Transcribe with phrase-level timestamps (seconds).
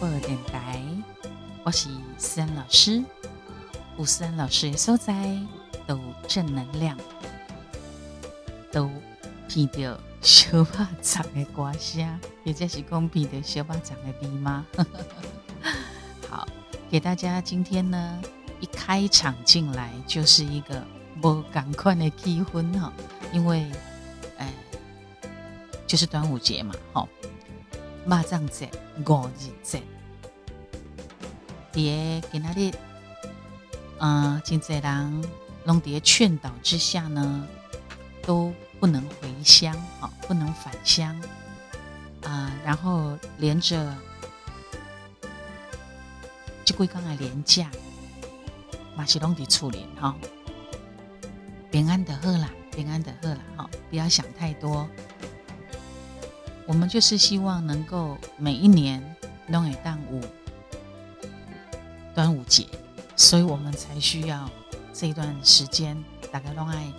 [0.00, 0.82] 播电台，
[1.62, 3.04] 我是思恩老师。
[3.98, 5.38] 有思恩老师的所在
[5.86, 6.96] 都正能量，
[8.72, 14.64] 都闻到小巴掌的歌声，也就是讲闻到小巴掌的味吗？
[16.30, 16.48] 好，
[16.90, 18.22] 给大家今天呢，
[18.58, 20.82] 一开场进来就是一个
[21.22, 22.90] 无赶快的气氛哈，
[23.34, 23.70] 因为。
[25.86, 27.08] 就是端午节嘛，吼，
[28.06, 28.70] 马上节、
[29.04, 29.82] 五日节，
[31.72, 32.74] 爹给那里，
[33.98, 35.24] 嗯，金泽郎
[35.64, 37.46] 龙蝶劝导之下呢，
[38.22, 41.20] 都不能回乡，好，不能返乡，
[42.22, 43.94] 啊，然后连着
[46.64, 47.70] 就归刚来连假，
[48.96, 50.14] 马西龙的处理哈，
[51.70, 54.88] 平安的喝啦，平安的喝啦，哈，不要想太多。
[56.66, 59.02] 我们就是希望能够每一年
[59.48, 60.24] 弄一档午
[62.14, 62.66] 端午节，
[63.16, 64.50] 所以我们才需要
[64.92, 65.96] 这一段时间，
[66.30, 66.92] 大家弄爱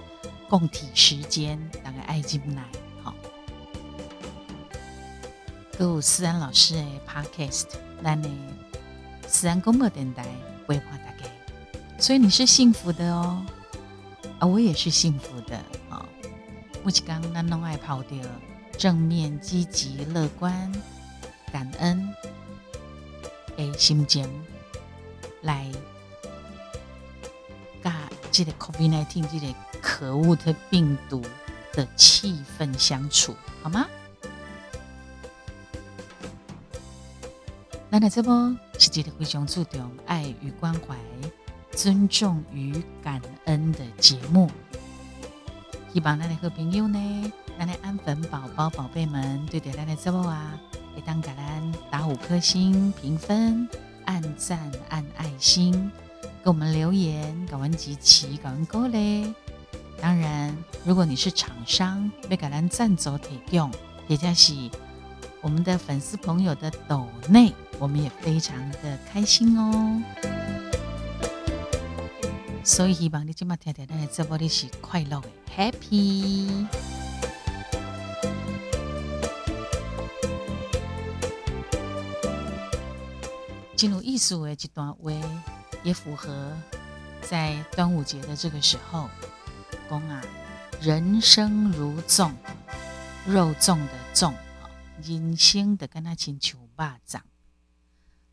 [0.49, 2.63] 共体时间，大家爱进来。
[3.03, 3.13] 好，
[5.77, 7.67] 各位思安老师的 Podcast，
[8.01, 8.29] 那呢
[9.27, 10.25] 思安公播电台
[10.65, 11.29] 规划大概，
[11.99, 13.45] 所以你是幸福的哦，
[14.39, 15.57] 啊，我也是幸福的
[15.89, 16.05] 啊。
[16.83, 18.17] 目前刚那弄爱跑掉。
[18.77, 20.71] 正面、积极、乐观、
[21.51, 22.15] 感恩
[23.55, 24.27] 的心情
[25.41, 25.71] 来，
[27.81, 27.91] 跟
[28.31, 31.21] 这个 COVID-19 这个可恶的病毒
[31.73, 33.87] 的气氛相处，好吗？
[37.89, 40.95] 那那这波是一个非常注重爱与关怀、
[41.71, 44.49] 尊重与感恩的节目，
[45.93, 47.33] 希望那的好朋友呢。
[47.59, 50.57] 咱的安粉宝宝、宝贝们，对对，咱的节目啊，
[50.95, 53.67] 会当给咱打五颗星评分、
[54.11, 55.89] 按赞、按爱心，
[56.43, 59.33] 给我们留言，搞完集齐，搞完歌嘞。
[60.01, 63.71] 当然，如果你是厂商，被给咱赞助提供，
[64.09, 64.53] 也就是
[65.39, 70.03] 我们的粉丝朋友的抖内，我们也非常的开心哦。
[72.65, 77.00] 所以希望你今麦听听咱的节目，你是快乐的，Happy。
[83.81, 85.11] 进入艺术的这段话，
[85.83, 86.55] 也符合
[87.27, 89.09] 在端午节的这个时候，
[89.89, 90.21] 讲啊，
[90.79, 92.31] 人生如粽，
[93.25, 94.35] 肉粽的粽，
[95.01, 97.25] 人生的跟他亲像巴掌，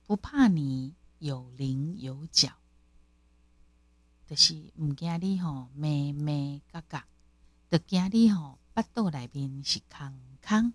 [0.06, 2.50] 不怕你有棱有角，
[4.26, 7.06] 就是唔惊你吼咩咩嘎嘎，
[7.70, 10.14] 就惊你吼腹肚内面是空
[10.46, 10.74] 空。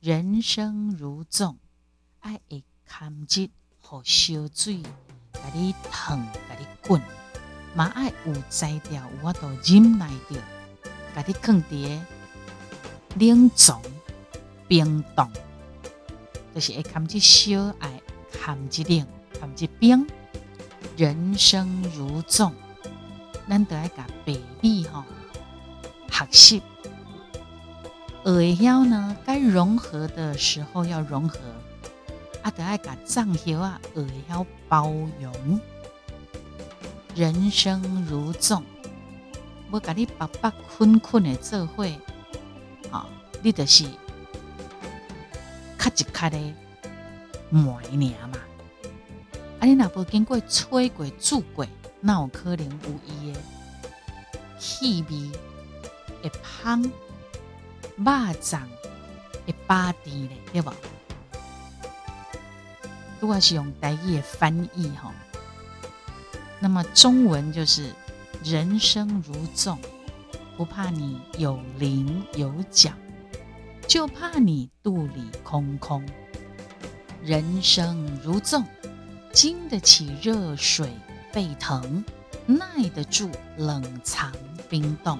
[0.00, 1.58] 人生如粽，
[2.20, 3.50] 爱会堪折。
[3.92, 4.80] 好烧水，
[5.34, 6.98] 甲你烫，甲你滚，
[7.74, 10.36] 嘛爱有材料，我都忍耐着，
[11.14, 12.00] 甲你放伫
[13.18, 13.82] 冷藏
[14.66, 15.30] 冰冻，
[16.54, 18.00] 就是会堪一烧，爱
[18.32, 19.06] 堪一冷，
[19.38, 20.06] 堪一冰。
[20.96, 22.50] 人生如粽，
[23.46, 25.04] 咱都爱甲白米吼
[26.08, 26.62] 学习，
[28.24, 31.38] 学会晓呢，该融合的时候要融合。
[32.42, 35.60] 啊，得爱甲藏晓啊，学晓包容。
[37.14, 38.62] 人生如粽，
[39.72, 41.86] 要甲你白白困困的做伙，
[42.90, 43.06] 啊，
[43.42, 43.84] 你就是
[45.76, 46.38] 咔一咔的
[47.52, 48.38] 糜尔嘛。
[49.60, 51.66] 啊，你若无经过吹过煮过，
[52.00, 53.40] 那有可能有伊的
[54.58, 55.30] 气味
[56.22, 56.32] 会
[56.62, 58.04] 香，肉
[58.40, 58.60] 粽
[59.46, 60.72] 会巴甜咧，对无？
[63.22, 65.14] 如果是用台语翻译哈，
[66.58, 67.94] 那么中文就是
[68.42, 69.78] “人生如粽，
[70.56, 72.90] 不怕你有棱有角，
[73.86, 76.04] 就怕你肚里空空。
[77.22, 78.64] 人生如粽，
[79.30, 80.90] 经得起热水
[81.30, 82.04] 沸腾，
[82.44, 84.32] 耐得住冷藏
[84.68, 85.16] 冰冻。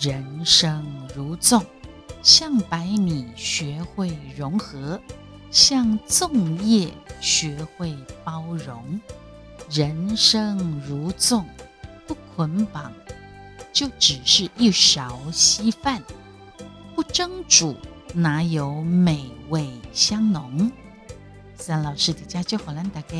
[0.00, 0.84] 人生
[1.14, 1.64] 如粽，
[2.24, 5.00] 像白米学会融合。”
[5.50, 9.00] 像粽叶，学会包容。
[9.70, 11.44] 人生如粽，
[12.06, 12.92] 不捆绑，
[13.72, 16.02] 就只是一勺稀饭。
[16.94, 17.76] 不蒸煮，
[18.14, 20.70] 哪有美味香浓？
[21.56, 23.16] 三老师的家就好难大家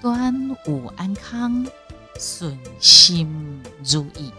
[0.00, 1.66] 端午安康，
[2.20, 4.30] 顺心如意。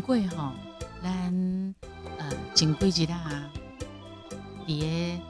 [0.00, 0.52] 过吼，
[1.02, 1.74] 咱
[2.18, 3.50] 呃前几日啊，
[4.66, 5.20] 伫个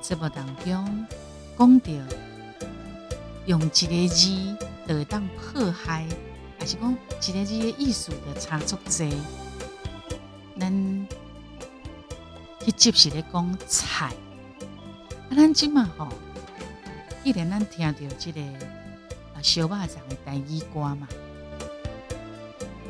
[0.00, 1.06] 节目当中
[1.58, 1.90] 讲到，
[3.46, 4.56] 用一个字
[4.86, 6.06] 就会当迫害，
[6.58, 9.12] 还是讲一个字的意思的差足济。
[10.58, 10.72] 咱
[12.60, 14.12] 迄集是咧讲菜，啊，
[15.34, 16.08] 咱即嘛吼，
[17.24, 21.08] 既然咱听到即个啊小巴掌的台语歌嘛。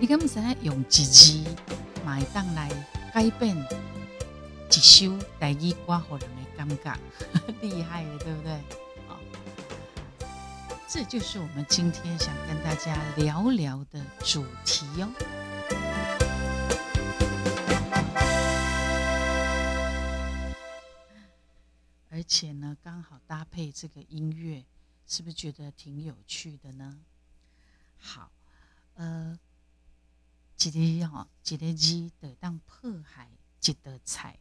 [0.01, 1.45] 你敢毋知影用一字，
[2.07, 2.71] 嘛会当来
[3.13, 6.99] 改变一首台语歌，互人的感觉，
[7.61, 8.59] 厉害了，对不对？
[9.07, 9.21] 好，
[10.89, 15.07] 这就是我们今天想跟大家聊聊的主题哟。
[22.09, 24.65] 而且呢，刚好搭配这个音乐，
[25.07, 26.97] 是不是觉得挺有趣的呢？
[27.99, 28.31] 好，
[28.95, 29.39] 呃。
[30.69, 33.31] 一个哈，一个字的当破坏
[33.65, 34.39] 一道菜，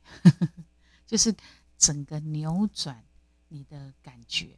[1.06, 1.34] 就是
[1.78, 3.04] 整个扭转
[3.48, 4.58] 你的感觉。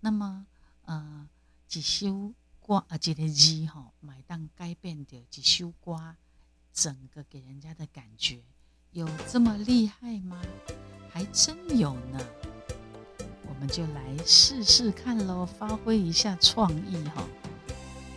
[0.00, 0.46] 那么，
[0.82, 1.28] 呃，
[1.72, 6.16] 一首歌啊，一个字哈，买当改变掉一首歌，
[6.72, 8.42] 整个给人家的感觉
[8.92, 10.40] 有这么厉害吗？
[11.10, 12.20] 还真有呢。
[13.46, 17.26] 我们就来试试看喽，发挥一下创意哈。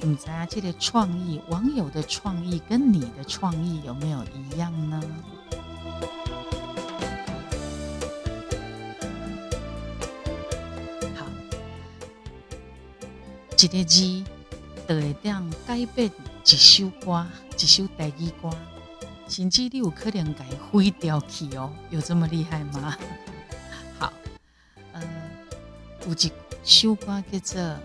[0.06, 5.02] 你在这个创意，网友的创意跟你的创意有没有一样呢？
[11.16, 11.26] 好，
[13.58, 14.24] 一个字
[14.90, 16.12] 就会当改变
[16.44, 17.26] 一首歌，
[17.58, 18.50] 一首台语歌，
[19.30, 22.98] 甚至你有可能改毁掉去哦，有这么厉害吗？
[23.98, 24.12] 好，
[24.92, 25.02] 呃，
[26.06, 26.30] 有一
[26.66, 27.62] 首歌叫做《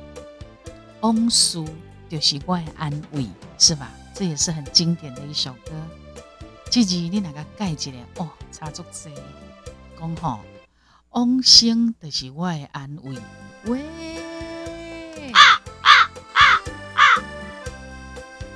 [1.00, 1.58] 往事》。
[2.08, 3.26] 就是我的安慰，
[3.58, 3.90] 是吧？
[4.14, 5.72] 这也是很经典的一首歌。
[6.70, 8.28] 自己你哪个改一下哦？
[8.50, 9.10] 差足济，
[9.98, 10.40] 讲吼，
[11.10, 13.16] 往生就是我的安慰。
[13.64, 13.82] 喂，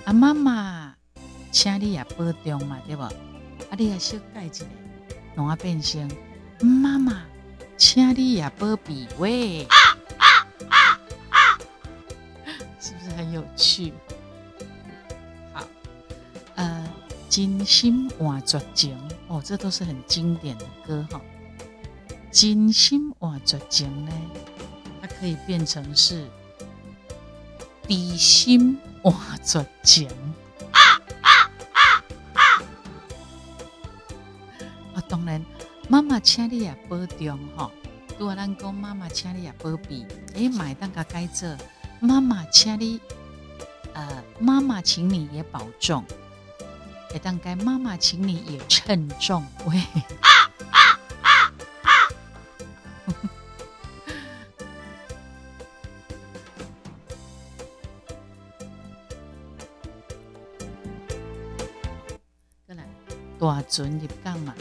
[0.05, 0.95] 啊妈妈，
[1.51, 3.03] 请你也保重嘛，对不？
[3.03, 3.13] 啊，
[3.79, 4.65] 你也小改一下，
[5.35, 6.11] 让我变成
[6.61, 7.23] 妈妈，
[7.77, 9.67] 请你也保庇喂。
[13.33, 13.93] 有趣，
[15.53, 15.65] 好，
[16.55, 16.87] 呃，
[17.29, 18.99] 真心换绝情
[19.29, 21.21] 哦，这都是很经典的歌哈。
[22.31, 24.13] 真心换绝情呢，
[25.01, 26.29] 它可以变成是
[27.87, 30.09] 比心换绝情。
[30.73, 30.81] 啊
[31.23, 31.29] 啊
[31.73, 31.83] 啊
[32.35, 32.41] 啊！
[34.95, 35.45] 啊，当然，
[35.89, 37.71] 妈妈请你也保重哈。
[38.19, 41.57] 如果咱讲妈妈请你也保庇，哎，买当个改做
[42.01, 43.01] 妈妈请你。
[43.95, 46.05] 呃，妈妈，请你也保重。
[47.13, 49.45] 也当该妈妈，请你也称重。
[49.67, 49.79] 喂，
[50.21, 50.31] 啊
[50.71, 50.79] 啊
[51.21, 51.53] 啊
[51.85, 52.11] 啊！
[62.67, 62.89] 再来，
[63.39, 64.55] 大船入港嘛。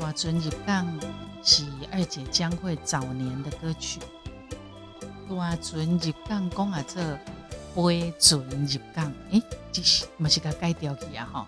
[0.00, 1.00] 大船入港
[1.44, 4.00] 是二姐将会早年的歌曲。
[5.28, 7.16] 大船入港讲啊，这。
[7.74, 11.28] 飞船入港，诶，这是嘛是甲改掉去啊？
[11.32, 11.46] 吼！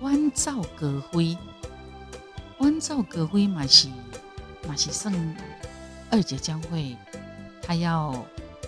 [0.00, 1.36] 弯照歌辉，
[2.58, 3.88] 弯照歌辉嘛是
[4.68, 5.36] 嘛是算
[6.10, 6.96] 二姐将会
[7.62, 8.14] 她要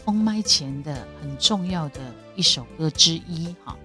[0.04, 2.00] 封麦前的很重要的
[2.34, 3.76] 一首歌之一，哈。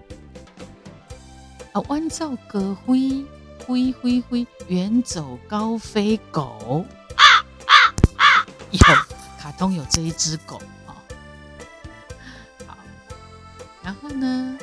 [1.74, 3.26] 啊，弯照歌辉，
[3.60, 6.86] 飞飞飞，远走高飞狗。
[8.74, 8.80] 有
[9.38, 10.98] 卡通有这一只狗啊，
[12.66, 12.76] 好，
[13.84, 14.58] 然后呢，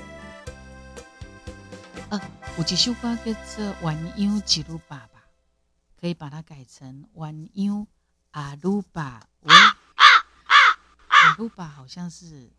[2.08, 2.20] 呃，
[2.58, 3.32] 有一首歌叫做
[3.82, 5.20] 《鸳鸯吉鲁爸爸》，
[6.00, 7.86] 可以把它改成《鸳鸯
[8.32, 9.28] 阿鲁巴》。
[9.52, 12.50] 阿鲁巴好像是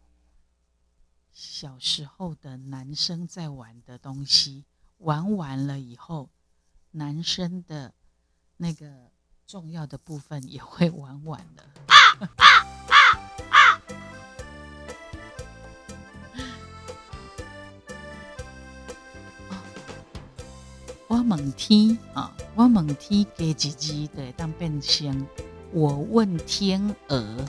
[1.33, 4.63] 小时候的男生在玩的东西，
[4.99, 6.29] 玩完了以后，
[6.91, 7.93] 男生的
[8.55, 9.10] 那个。
[9.51, 11.63] 重要的部分也会玩完的。
[21.09, 25.27] 我问天啊，我问天，加一字的当变成
[25.73, 27.45] 我问天鹅。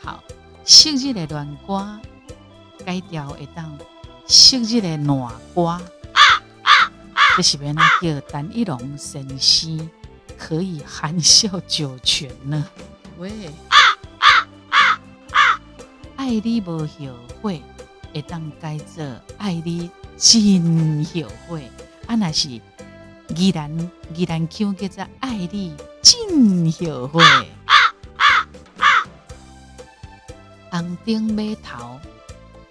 [0.00, 0.20] 好，
[0.64, 2.00] 昔日的乱歌
[2.84, 3.78] 改掉会当
[4.26, 5.80] 昔日的暖歌。
[7.36, 9.90] 这是边那叫陈一龙先生
[10.36, 12.64] 可以含笑九泉呢？
[13.16, 13.30] 喂，
[16.16, 16.86] 爱你无后
[17.40, 17.62] 悔，
[18.12, 19.02] 会当改做
[19.38, 21.70] 爱你真后悔。
[22.06, 22.48] 啊，那是
[23.28, 27.24] 依然依然 Q 叫做爱你真后悔。
[30.70, 31.98] 红顶马头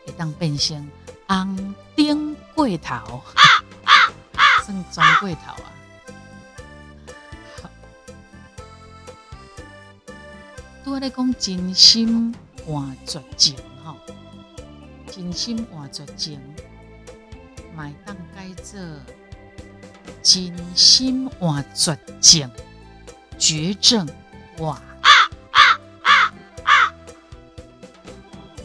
[0.06, 0.88] 会当变成
[1.28, 3.24] 红顶过头，
[4.64, 5.72] 算装过头啊！
[10.84, 13.96] 拄咧讲真心换绝情吼，
[15.08, 16.40] 真心换绝情，
[17.76, 18.80] 买当改做
[20.22, 22.50] 真心换绝情，
[23.38, 24.08] 绝症
[24.60, 24.82] 哇！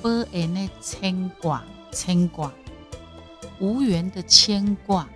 [0.02, 2.52] 无缘的牵挂，牵挂
[3.58, 5.08] 无缘的牵挂，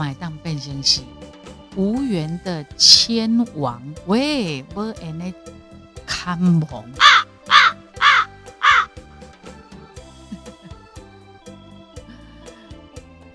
[0.00, 1.02] 买当变成是
[1.76, 3.82] 无缘的千王。
[4.06, 5.34] 喂，无缘的。
[6.06, 6.38] 看
[6.70, 6.84] 亡，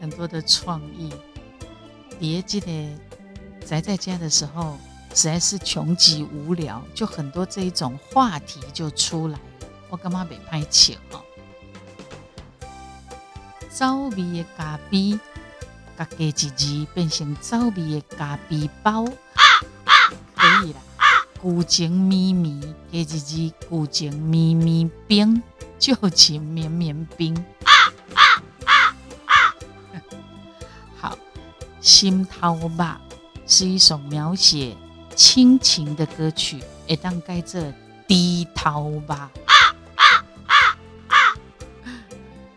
[0.01, 1.13] 很多的创意。
[2.19, 2.98] 别记得
[3.65, 4.77] 宅在家的时候，
[5.13, 9.39] 实在是穷极无聊，就很多这一种话题就出来了。
[9.89, 11.22] 我干嘛被拍笑哦？
[13.69, 15.17] 糟味的咖啡，
[15.98, 19.06] 加加一字变成糟味的咖啡包，
[20.36, 20.82] 可以了。
[21.42, 22.62] 古井咪咪，
[22.92, 25.42] 加一字古井咪咪冰，
[25.80, 27.36] 旧情绵绵冰。
[31.00, 31.18] 好，
[31.80, 33.00] 心头吧
[33.48, 34.75] 是一首描写
[35.16, 37.62] 亲情的歌曲，会当改做
[38.08, 39.30] 低头吧。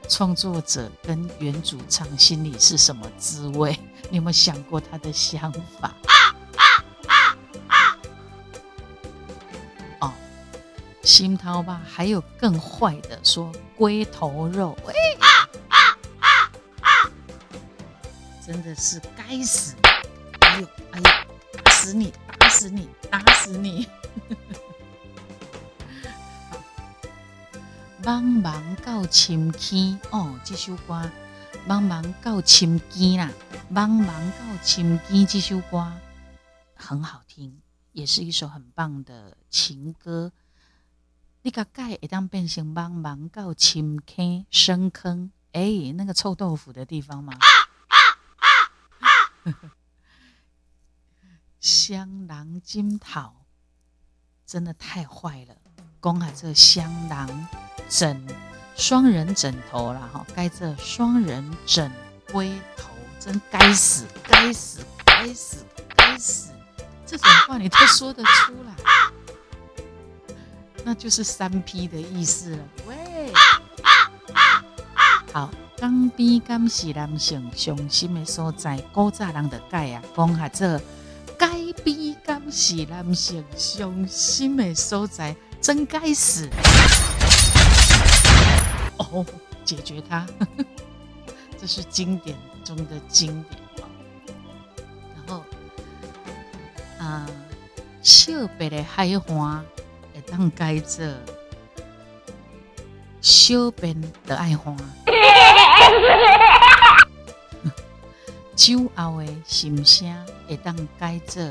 [0.09, 3.79] 创作者跟原主唱心里是什么滋味？
[4.11, 5.95] 你有没有想过他的想法？
[10.01, 10.13] 哦
[11.03, 14.95] 心涛吧，还有更坏的，说龟头肉，喂，
[18.47, 19.75] 真的是该死！
[20.41, 23.87] 哎呦哎呦，打死你，打死你，打死你！
[28.09, 31.13] 茫茫到深坑哦，这首歌
[31.67, 33.31] 茫茫到深坑啦，
[33.71, 35.93] 茫茫到深坑这首歌
[36.75, 37.61] 很好听，
[37.93, 40.33] 也是一首很棒的情歌。
[41.43, 47.35] 你个盖会当变成茫茫到深坑深坑，哎，那个臭豆腐的地方吗？
[51.61, 53.45] 香囊金桃
[54.47, 55.55] 真的太坏了，
[56.01, 57.47] 讲下这香囊
[57.89, 58.23] 枕
[58.77, 61.91] 双人枕头了哈，盖这双人枕
[62.33, 65.65] 龟头真该死，该死，该死，
[65.97, 66.51] 该死，
[67.07, 68.73] 这种话你都说得出来？
[70.85, 72.59] 那就是三 P 的意思了。
[72.87, 73.33] 喂，
[75.33, 80.81] 好，江边敢是男性伤心的所在，古早人的改啊，讲下这
[81.37, 81.49] 该
[81.85, 86.49] 边敢是男性伤心的所在，真该死。
[89.13, 89.25] 哦，
[89.65, 90.27] 解决它，
[91.59, 93.59] 这是经典中的经典。
[95.17, 95.43] 然后，
[96.99, 97.27] 啊，
[98.03, 99.65] 小白的海花。
[100.31, 101.07] 当改做
[103.23, 104.77] 小便的爱花，
[108.55, 110.15] 酒后的心声
[110.47, 111.43] 会当改做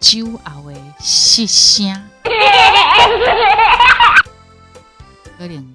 [0.00, 1.92] 酒后的失声，
[5.36, 5.74] 可能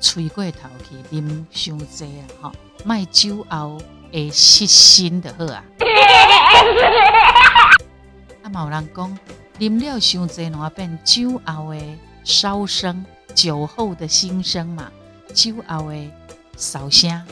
[0.00, 2.24] 吹过头去啉伤济啊！
[2.42, 2.52] 吼，
[2.84, 3.80] 卖酒后
[4.12, 5.64] 会失心就好啊！
[8.42, 9.18] 啊，有人讲。
[9.58, 13.04] 啉了伤济，哪变酒后的烧声，
[13.34, 14.90] 酒后的心声嘛，
[15.34, 16.10] 酒后的
[16.56, 17.22] 哨声。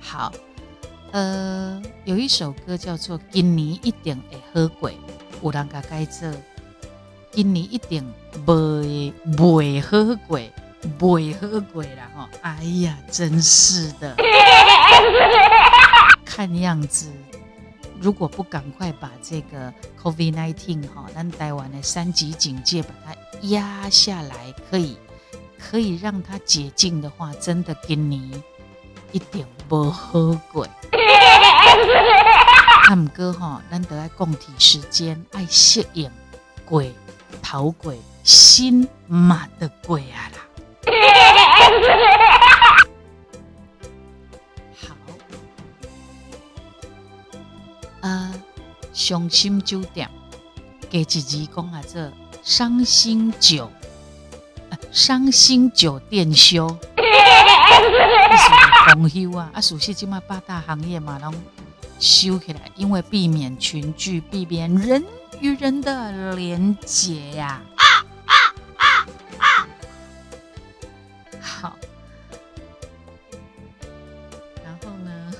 [0.00, 0.30] 好，
[1.12, 4.90] 呃，有一首歌叫做《今年一定会好过》，
[5.42, 6.28] 有人甲改做
[7.34, 8.14] 《今年一定
[8.46, 10.38] 袂袂好过》，
[11.00, 12.28] 袂好过啦吼！
[12.42, 14.14] 哎呀，真是的，
[16.24, 17.10] 看样子。
[18.00, 23.16] 如果不赶快把这个 COVID-19 哈，咱台湾的三级警戒把它
[23.48, 24.96] 压下来，可以
[25.58, 28.22] 可以让它解禁的话，真的今年
[29.10, 30.68] 一点不好过。
[32.88, 36.08] 阿姆哥哈，咱得爱共体时间，爱适应
[36.64, 36.94] 鬼
[37.42, 40.38] 头鬼心马的鬼啊啦。
[48.00, 48.34] 呃，
[48.92, 50.10] 伤心酒店，
[50.90, 52.12] 给一字讲啊，这
[52.42, 53.70] 伤心酒，
[54.92, 56.66] 伤心酒店休，
[58.92, 61.32] 公休啊，啊，熟悉即马八大行业嘛，拢
[61.98, 65.02] 收起来，因为避免群聚，避免人
[65.44, 67.60] 与人的连结呀。
[71.38, 71.76] 好，
[74.64, 75.34] 然后呢，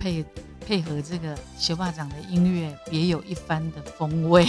[0.00, 0.26] 配。
[0.66, 4.46] 配合这个学霸长的音乐，别有一番的风味。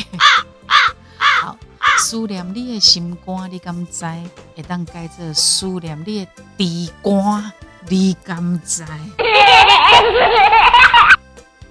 [1.15, 1.55] 好，
[1.97, 4.03] 思念你的心肝，你敢知？
[4.53, 7.53] 会当改做思念你的地瓜，
[7.87, 8.83] 你敢知？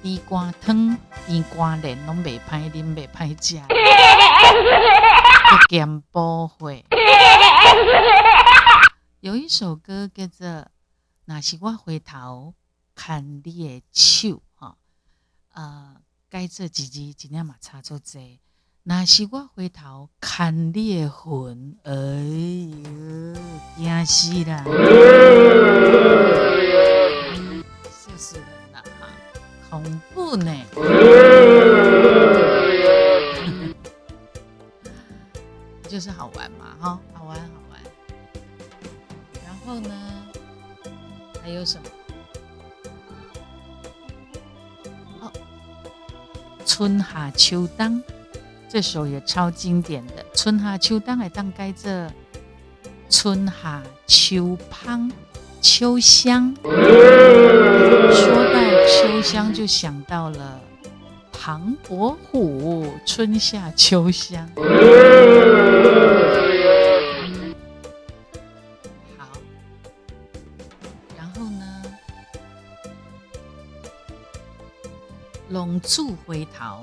[0.08, 0.96] 地瓜汤、
[1.26, 3.60] 地瓜莲拢未歹啉，未歹食。
[5.68, 6.82] 减补会。
[9.20, 10.46] 有一首歌叫做
[11.26, 12.54] 《那是我回头》。
[12.94, 14.76] 看你的手，哈，
[15.52, 15.96] 呃，
[16.30, 18.40] 该这几字尽量嘛差做济。
[18.84, 23.36] 那是我回头看你的魂，哎呦，
[23.76, 24.64] 惊死啦！
[27.84, 28.57] 笑死了哈，
[29.70, 29.82] 恐
[30.14, 30.52] 怖呢！
[35.88, 37.80] 就是好玩嘛，哈，好玩好玩。
[39.44, 39.90] 然后呢，
[41.42, 41.88] 还有什么？
[45.20, 45.32] 哦
[46.66, 48.02] 春夏秋冬，
[48.68, 50.24] 这首也超经典的。
[50.34, 52.10] 春夏秋冬来当该这
[53.08, 55.10] 春夏秋芳
[55.60, 56.54] 秋香。
[56.62, 56.70] 说
[58.52, 60.60] 到秋香，就想到了
[61.32, 64.48] 唐伯虎春夏秋香。
[69.16, 69.26] 好。
[71.16, 71.84] 然后呢
[75.48, 76.82] 龙柱回头，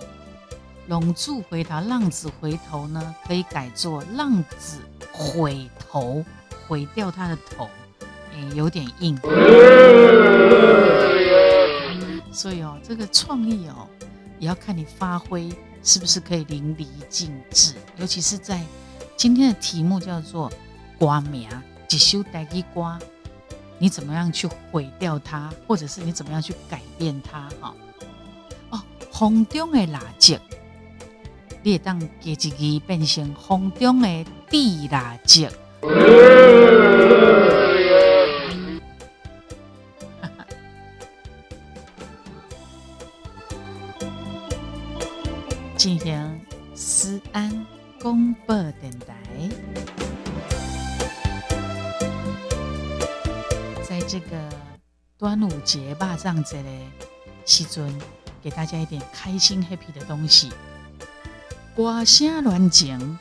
[0.88, 3.16] 龙柱回头，浪子回头呢？
[3.28, 4.80] 可以改作浪子
[5.12, 6.26] 回头，
[6.68, 7.70] 毁掉他的头，
[8.56, 9.18] 有点硬。
[12.32, 13.88] 所以哦，这个创意哦，
[14.40, 15.50] 也要看你发挥
[15.84, 17.74] 是不是可以淋漓尽致。
[17.98, 18.62] 尤其是在
[19.16, 20.52] 今天的题目叫做
[21.00, 21.50] “瓜名”，
[21.88, 23.00] 几修带一瓜，
[23.80, 27.50] 你怎么样去毁掉它，或者是你怎么样去改变它？
[27.62, 27.74] 哈。
[29.18, 30.38] 风中的垃圾，
[31.64, 32.50] 你会当加一字
[32.86, 35.48] 变成风中的地蜡烛。
[56.16, 56.70] 节霸占节的
[57.46, 57.94] 时阵。
[58.42, 60.52] 给大家一点开心 happy 的东西。
[61.76, 63.18] 歌声乱情，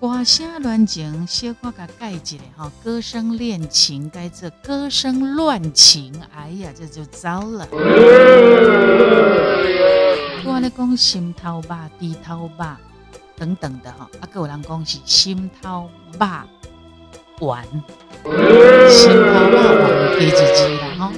[0.00, 2.72] 歌声乱情，小可给盖一下哈。
[2.82, 7.68] 歌声恋情，该这歌声乱情，哎呀，这就糟了。
[10.44, 12.64] 我咧讲心头肉、低头肉
[13.36, 15.88] 等等的哈，啊，各有人讲是心头
[16.18, 16.26] 肉
[17.46, 17.64] 丸，
[18.90, 21.12] 心头肉丸第几支了哈，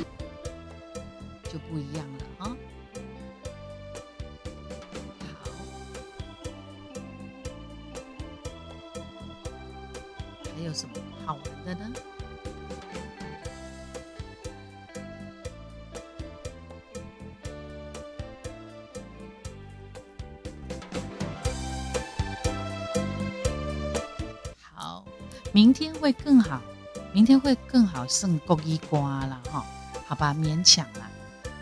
[27.31, 29.64] 天会更好，剩够一瓜了哈，
[30.09, 31.09] 好吧，勉强了。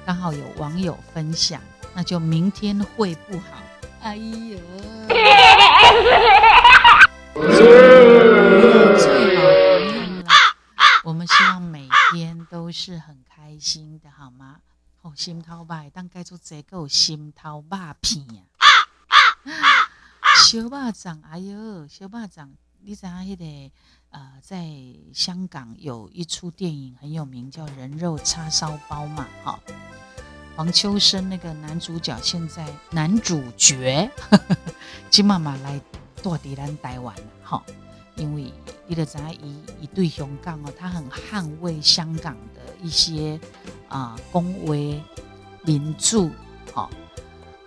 [0.07, 1.61] 刚好有网友分享，
[1.95, 3.45] 那就明天会不好。
[4.01, 4.59] 哎呀！
[8.97, 10.31] 最好不用了。
[11.05, 14.57] 我们希望每天都是很开心的，好吗？
[15.03, 18.25] 哦，心头肉当该做这个心头肉片
[19.45, 19.53] 啊！
[20.47, 23.71] 小肉掌，哎呦，小肉掌，你知影迄个
[24.11, 24.67] 呃，在
[25.13, 29.61] 香港有一出电影很有名，叫《人肉叉烧包》嘛，哈。
[30.57, 34.11] 黄秋生那个男主角，现在男主角
[35.11, 35.81] 金妈妈来
[36.17, 37.63] 做敌人台湾了，哈。
[38.17, 38.53] 因为
[38.87, 43.39] 你的在一一对香港哦，他很捍卫香港的一些
[43.89, 45.01] 啊公威
[45.65, 46.31] 民主，
[46.73, 46.91] 好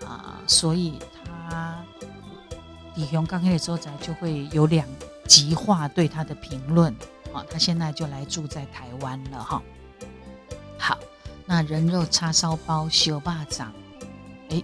[0.04, 1.82] 啊，所以他
[2.94, 4.86] 李香港那时候在就会有两
[5.26, 6.94] 极化对他的评论，
[7.32, 9.62] 好，他现在就来住在台湾了哈。
[10.78, 10.98] 好，
[11.46, 13.72] 那人肉叉烧包、小霸掌，
[14.50, 14.62] 哎，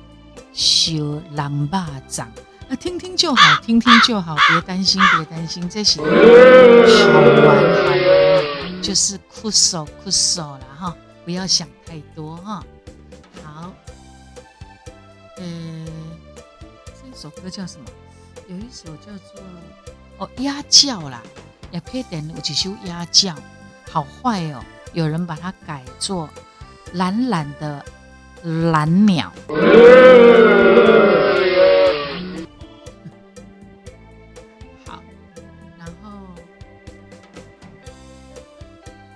[0.53, 2.31] 修狼霸掌，
[2.69, 12.62] 那听听就好，听听就好，别担心，别担心，这些好玩好玩，就是酷手酷手了哈，不要想太多哈。
[13.43, 13.73] 好，
[15.38, 15.87] 呃，
[16.85, 17.87] 这首歌叫什么？
[18.48, 19.40] 有一首叫做
[20.16, 21.22] 哦鸭叫啦，
[21.70, 23.34] 也可以点有几首鸭叫，
[23.90, 26.28] 好坏哦，有人把它改作
[26.94, 27.84] 懒懒的。
[28.72, 29.32] 蓝鸟，
[34.87, 35.02] 好，
[35.76, 36.08] 然后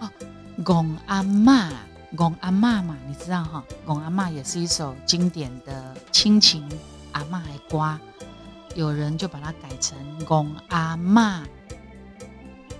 [0.00, 0.10] 哦，
[0.64, 1.70] 公阿妈，
[2.16, 6.68] 公阿妈嘛，你知道哈，公阿妈也是一首经典的亲情
[7.12, 7.96] 阿妈的歌，
[8.74, 11.42] 有人就把它改成公阿妈，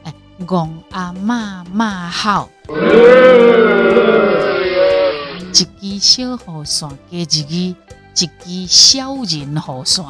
[0.04, 0.14] 哎，
[0.46, 2.48] 公阿妈骂号。
[5.80, 7.40] 一支小雨伞，加一支
[8.14, 10.06] 一支小人雨伞，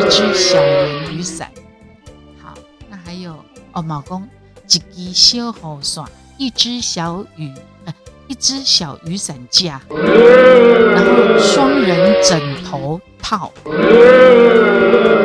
[0.00, 1.50] 一支小人雨伞。
[2.42, 2.54] 好，
[2.88, 3.36] 那还有
[3.72, 4.26] 哦，毛公
[4.66, 6.04] 一支小雨伞，
[6.38, 7.52] 一支小雨，
[7.84, 7.94] 呃，
[8.26, 13.52] 一支小雨伞架，然后双人枕头套，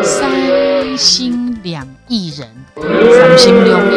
[0.04, 3.96] 三星两亿人，三星两亿，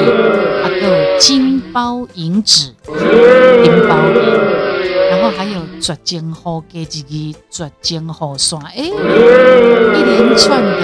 [0.63, 4.23] 啊个金包银纸，银包银。
[5.11, 10.81] 然后还有绝情好给自己绝情好算，哎，一连串的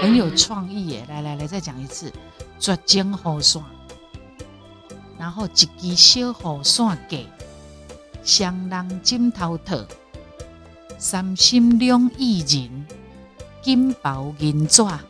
[0.00, 1.04] 很有创意耶！
[1.08, 2.12] 来来来，再讲一次，
[2.60, 3.64] 绝情好算，
[5.18, 5.48] 然后
[5.80, 7.26] 一支小雨伞给
[8.22, 9.78] 双人枕头套，
[11.04, 12.86] 三心两意人，
[13.60, 14.84] 金包银纸。
[14.86, 15.00] 好，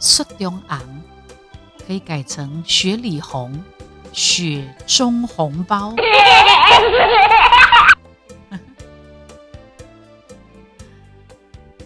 [0.00, 0.80] 雪中红
[1.86, 3.62] 可以改成雪里红。
[4.12, 5.94] 雪中红包，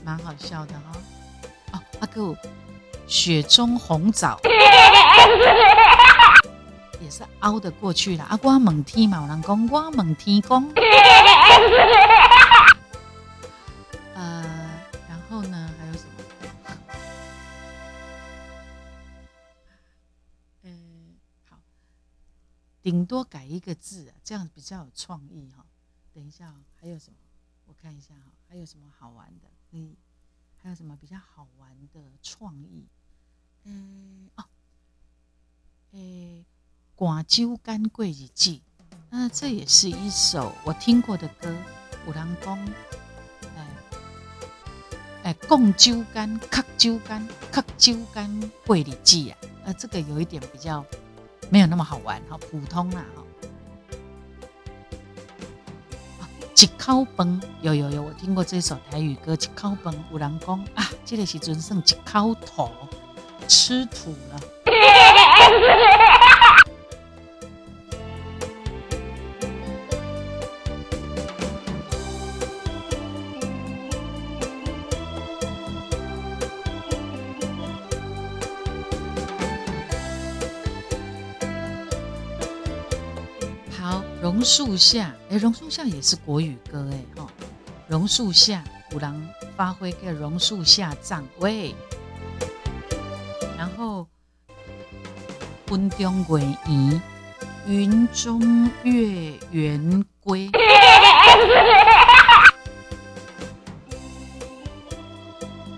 [0.02, 0.92] 蛮好笑的哈。
[1.72, 2.34] 哦，阿哥，
[3.06, 4.40] 雪中红枣
[7.06, 8.24] 也是凹的过去了。
[8.24, 10.74] 啊光猛踢嘛，人公光猛踢公。
[22.82, 25.64] 顶多改一个字，啊这样比较有创意哈。
[26.12, 27.16] 等一下，还有什么？
[27.66, 29.48] 我看一下哈，还有什么好玩的？
[29.70, 29.96] 可以，
[30.62, 32.86] 还有什么比较好玩的创意？
[33.64, 34.44] 嗯，哦，
[35.92, 36.44] 诶，
[36.98, 38.62] 寡酒干桂日记，
[39.11, 41.54] 那这也是一首我听过的歌。
[42.06, 42.59] 五郎公，
[43.54, 43.66] 哎，
[45.24, 50.82] 哎，贡酒干、刻酒干、刻酒干桂里记啊，呃，这个有一点比较。
[51.50, 53.22] 没有那么好玩，哈，普通啦，哈。
[56.56, 62.70] 一口饭，有有有，我听过这首台语歌，一口饭有人讲啊，这个时阵剩一口土，
[63.46, 64.40] 吃土了。
[84.46, 87.26] 树下，哎，榕树下也是国语歌，哎，哈，
[87.88, 88.62] 榕树下，
[88.94, 89.20] 五郎
[89.56, 91.74] 发挥个榕树下站喂，
[93.59, 94.06] 然后
[95.72, 97.02] 云中月圆，
[97.66, 100.48] 云中月圆归，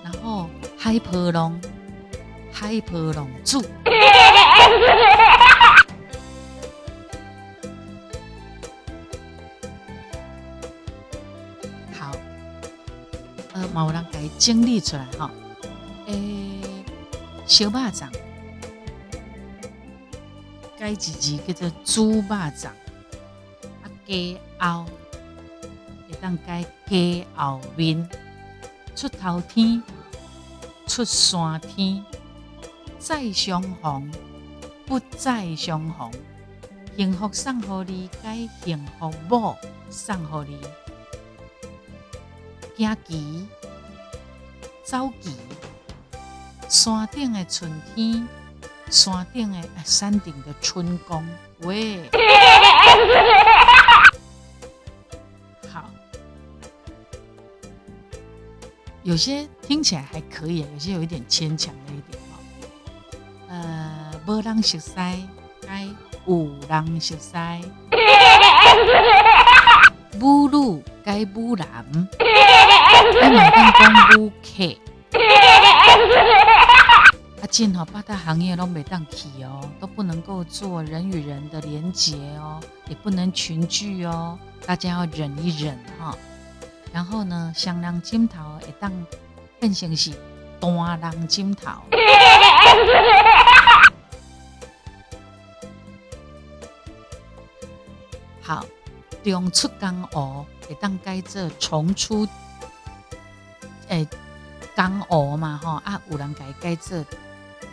[0.04, 1.58] 然后海波浪，
[2.52, 3.64] 海波浪住。
[14.28, 15.30] 给整理出来哈，
[16.06, 16.60] 诶，
[17.46, 18.12] 小肉掌，
[20.78, 22.74] 该一字叫做猪肉掌，
[23.82, 24.84] 啊，鸡后，
[26.08, 28.08] 会当改鸡后面，
[28.94, 29.82] 出头天，
[30.86, 32.04] 出山天，
[32.98, 34.12] 再相逢，
[34.84, 36.10] 不再相逢，
[36.96, 39.56] 幸福送互你，该幸福某
[39.88, 40.60] 送互你，
[42.76, 43.46] 惊奇。
[44.90, 45.36] 走奇，
[46.66, 48.26] 山顶的春天，
[48.88, 51.22] 山顶的山顶的春光，
[51.58, 52.08] 喂，
[55.70, 55.84] 好，
[59.02, 62.40] 有些听起来还可以，有些有一点牵强了一点哦。
[63.50, 64.94] 呃，无人熟悉，
[65.66, 65.86] 该
[66.26, 67.36] 有人熟悉。
[71.04, 71.66] 爱不男，
[72.18, 72.24] 爱
[72.66, 72.67] 买
[73.30, 73.80] 当公
[74.10, 74.76] 不客。
[77.40, 86.16] 阿进哈，八大行业都没当起哦，都不能够做人与人的连结哦，也不能群聚哦，大家要忍一忍哈。
[86.92, 88.90] 然后呢，香囊金桃会当
[89.60, 90.10] 变成是
[90.60, 91.82] 单囊金桃。
[98.40, 98.64] 好，
[99.22, 102.28] 中出江湖会当改做重出，诶，
[104.78, 107.04] 江鹅嘛吼啊，有人改改做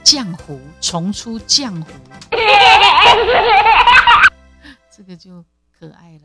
[0.03, 1.91] 浆糊，重出浆糊，
[4.89, 6.23] 这个就可爱了。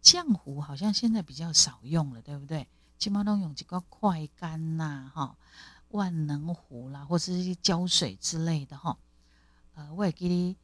[0.00, 2.68] 浆糊好像现在比较少用了，对不对？
[2.96, 5.34] 起码都用几个快干呐，哈，
[5.88, 8.96] 万能壶啦，或者是一些胶水之类的哈。
[9.74, 10.56] 呃，我也给你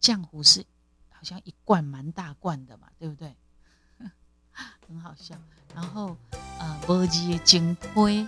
[0.00, 0.64] 浆糊是。
[1.10, 3.36] 好像一罐蛮大罐的嘛，对不对？
[4.88, 5.34] 很好笑。
[5.74, 6.16] 然后
[6.58, 8.26] 呃，无字的金胚，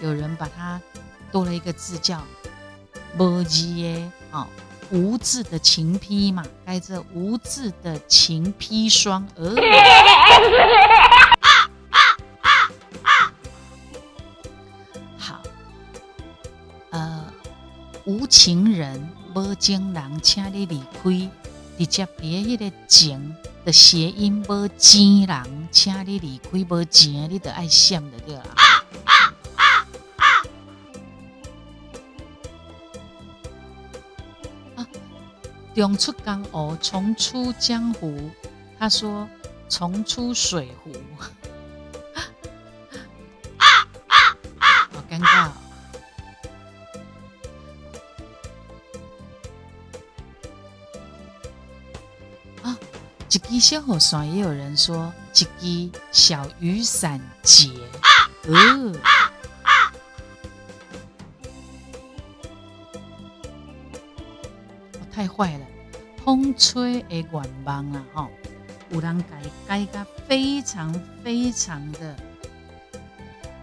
[0.00, 0.80] 有人把它
[1.30, 2.22] 多了一个字叫
[3.18, 4.46] 无字的哦，
[4.90, 9.26] 无字的情披嘛，该这无字的情披霜。
[9.36, 9.54] 呃，
[15.18, 15.42] 好，
[16.90, 17.24] 呃，
[18.04, 21.30] 无情人无情人，请你离开。
[21.78, 28.42] 直接别迄个情的谐音无情人，请你离开无钱，你得爱闪的对啦。
[28.54, 28.81] 啊，
[35.74, 38.30] 中出江湖，重出江湖。
[38.78, 39.28] 他说
[39.68, 40.92] 重出水壶。
[43.58, 45.50] 好尴尬
[52.62, 52.78] 啊。
[53.28, 55.10] 一支小雨伞，也有人说
[55.60, 57.70] 一支小雨伞节。
[58.44, 58.92] 呃，
[65.14, 65.66] 太坏了，
[66.24, 68.04] 风吹的愿望啊！
[68.14, 68.28] 哈，
[68.90, 72.16] 有人改改个非常非常的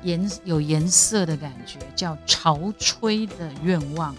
[0.04, 4.16] 颜有颜色的感觉，叫潮吹的愿望。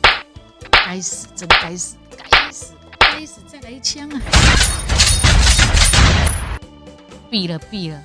[0.73, 3.41] 该死，真该死，该死，该死！
[3.47, 4.21] 再来一枪啊！
[7.31, 8.03] 毙了，毙了！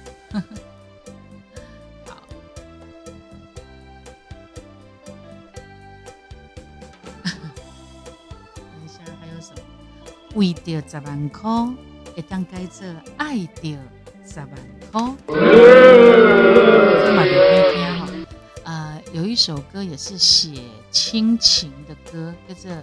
[10.35, 11.49] 为着十万块，
[12.15, 12.85] 会当改做
[13.17, 13.77] 爱着
[14.25, 14.49] 十万
[14.91, 15.15] 块。
[15.27, 17.33] 这么有
[17.73, 18.07] 听哈？
[18.65, 22.71] 呃，有一首歌也是写亲情的歌，叫做《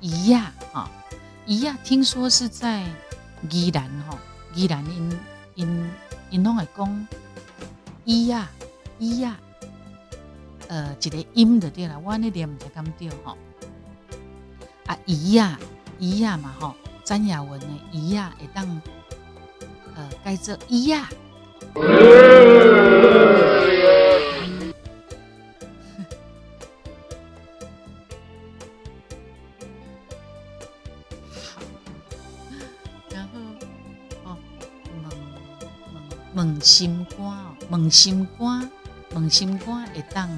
[0.00, 0.90] 一亚》哈，
[1.46, 2.84] 《一亚》听说是在
[3.48, 4.18] 宜兰哈，
[4.54, 5.18] 宜兰因。
[5.56, 5.90] 因
[6.30, 7.06] 因拢会讲
[8.06, 8.48] 咿呀
[8.98, 9.36] 咿呀，
[10.68, 13.36] 呃，一个音就对了，我那点唔知咁对吼。
[14.86, 15.58] 啊，咿呀
[16.00, 18.80] 咿呀嘛吼，詹雅文的咿呀会当
[19.94, 21.08] 呃改做咿呀。
[36.32, 37.26] 问心肝，
[37.68, 38.70] 问心肝，
[39.14, 40.30] 问心肝会当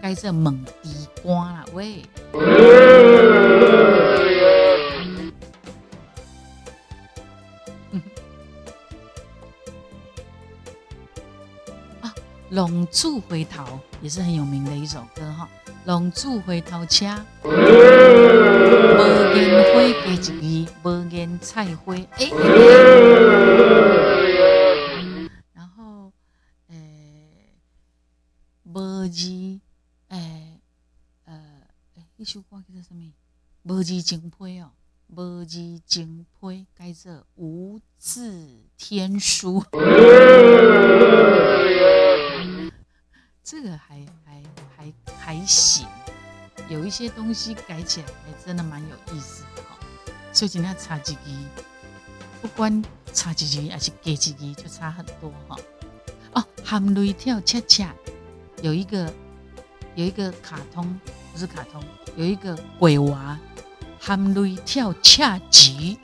[0.00, 2.04] 改做问地肝啦喂。
[12.00, 12.14] 啊，
[12.50, 15.48] 龙柱回头也是很有名的一首歌哈。
[15.84, 17.06] 龙柱回头车，
[17.44, 17.50] 无
[19.34, 22.30] 言花加一句，无言菜花哎。
[29.08, 29.30] 字，
[30.08, 30.60] 诶，
[31.24, 31.32] 呃，
[31.94, 33.12] 诶，一首歌叫做什么？
[33.76, 34.70] 无字精胚哦，
[35.08, 39.62] 无字精胚改做无字天书。
[43.44, 44.42] 这个还还
[44.74, 45.86] 还还行，
[46.70, 49.78] 有一些东西改起来还真的蛮有意思的哈。
[50.32, 51.20] 所以今天差几句，
[52.40, 55.56] 不管差几句还是加几句，就差很多哈。
[56.32, 57.94] 哦，含泪跳恰恰。
[58.62, 59.12] 有一个
[59.94, 60.98] 有一个卡通，
[61.30, 61.84] 不是卡通，
[62.16, 63.38] 有一个鬼娃
[64.06, 65.98] 含泪跳恰吉。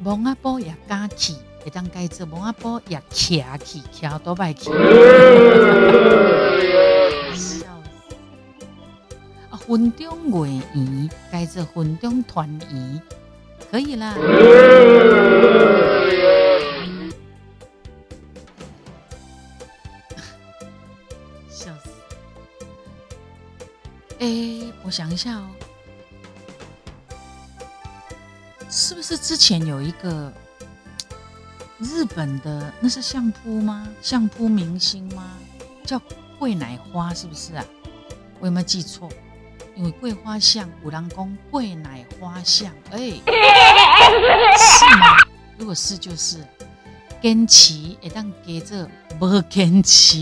[0.00, 4.64] 蒙阿波也加起，会当改做蒙阿波也徛起，徛多摆起。
[4.64, 4.72] 笑
[7.32, 7.64] 死！
[9.48, 13.00] 啊，婚中月圆，改做婚中团圆，
[13.70, 14.16] 可以啦。
[24.90, 25.46] 我想一下哦，
[28.68, 30.32] 是不是之前有一个
[31.78, 33.86] 日本的，那是相扑吗？
[34.02, 35.30] 相扑明星吗？
[35.86, 36.02] 叫
[36.40, 37.64] 桂乃花，是不是啊？
[38.40, 39.08] 我有没有记错？
[39.76, 42.98] 因为桂花像五郎宫，桂乃花像，哎，
[44.58, 45.06] 是吗？
[45.56, 46.38] 如果是，就是
[47.22, 50.16] 坚持，会当跟着无坚持。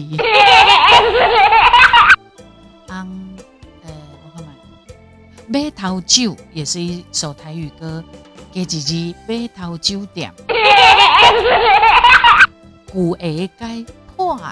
[5.58, 8.04] 马头酒也是一首台语歌，
[8.52, 10.32] 给自己马头酒店，
[12.92, 13.84] 古鞋该
[14.16, 14.44] 破鞋。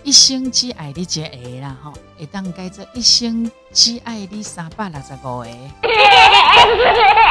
[0.03, 1.21] 一生只爱你一个
[1.61, 5.47] 啦，吼，会当改做一生只爱你三百六十五个。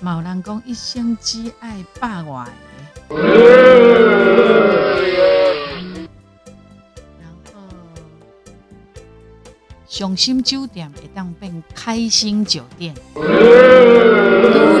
[0.00, 2.46] 某人讲一生只爱百外。
[7.18, 7.60] 然后，
[9.86, 12.94] 伤心酒店会当变开心酒店。
[13.14, 13.22] 女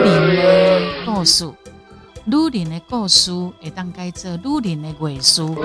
[0.04, 0.42] 人的
[1.06, 1.50] 故事，
[2.24, 5.56] 女人的故事会当改做女人的艺术。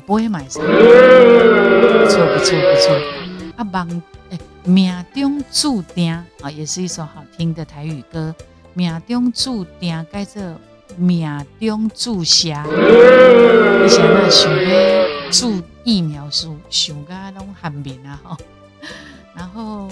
[0.00, 0.64] 杯嘛是，不
[2.08, 2.84] 错不错不错。
[3.56, 8.34] 啊，梦诶，命中注定啊，也是一首好听的台语歌。
[8.74, 10.42] 命中注定改做
[10.96, 18.36] 命中注射，以前那想要注疫苗时，想甲拢含面啊吼。
[19.34, 19.88] 然后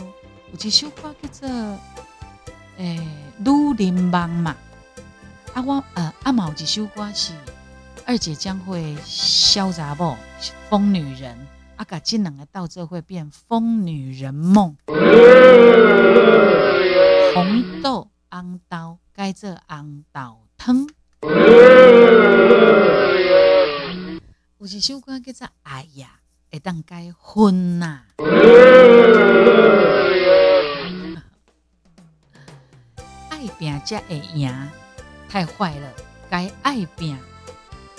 [0.52, 1.78] 有一首歌叫做。
[2.78, 3.00] 诶，
[3.38, 4.54] 女人梦嘛，
[5.52, 7.32] 啊我呃阿毛一首歌是
[8.08, 10.16] 二姐将会潇洒不
[10.70, 11.36] 疯女人，
[11.76, 14.74] 啊甲这两个到这会变疯女人梦。
[17.34, 20.88] 红豆红豆该做红豆汤。
[24.56, 28.04] 有一首歌叫做哎呀，会当该婚呐。
[33.28, 34.50] 爱拼才会赢，
[35.28, 35.92] 太坏了！
[36.30, 37.18] 该爱拼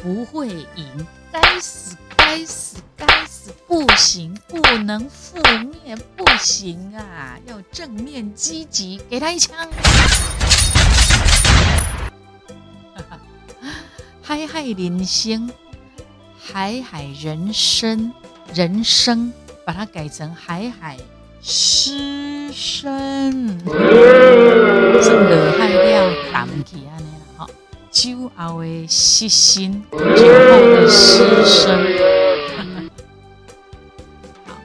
[0.01, 3.51] 不会赢，该死该死该死！
[3.67, 5.37] 不行，不能负
[5.83, 7.37] 面，不行啊！
[7.45, 9.55] 要正面积极，给他一枪！
[14.21, 15.51] 海海人生，
[16.39, 18.13] 海海人生，
[18.53, 19.33] 人生
[19.65, 20.97] 把它改成海海。
[21.41, 26.88] 失身，这落海了，淡去安尼啦，吼，
[27.99, 31.77] 酒后的失心，酒后的失身。
[34.47, 34.55] 好，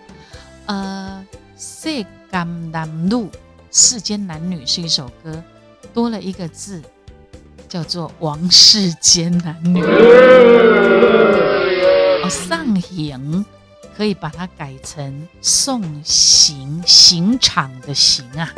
[0.67, 1.27] 呃，
[1.59, 3.29] 世间男女，
[3.73, 5.43] 世间男女是一首歌，
[5.93, 6.81] 多了一个字，
[7.69, 9.83] 叫做王世间男女。
[12.23, 13.45] 哦，上行。
[13.97, 18.53] 可以把它改成送行刑场的刑啊！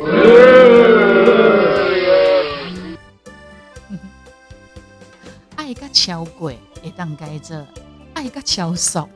[5.97, 7.65] 超过会当改做
[8.13, 9.09] 爱个超速。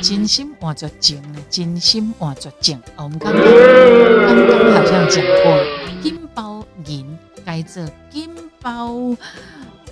[0.00, 2.80] 真心换作情，真心换作情。
[2.96, 5.62] 我们刚刚刚刚好像讲过，
[6.02, 8.30] 金包银改做金
[8.62, 8.94] 包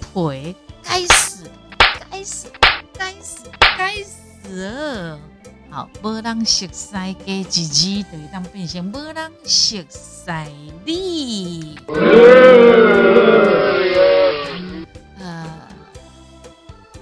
[0.00, 1.50] 皮，该死，
[2.10, 2.48] 该死。
[2.98, 5.18] 该死，该死！
[5.68, 10.30] 好，无人熟悉加一字，就当变成无人熟悉
[10.86, 11.78] 你。